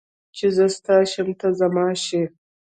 [0.35, 2.21] چې زه ستا شم ته زما شې